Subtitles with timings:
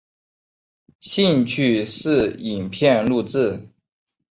[0.99, 3.69] 兴趣是影片录制。